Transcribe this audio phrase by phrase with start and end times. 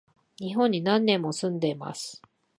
[0.39, 2.23] 日本に何年も住んでます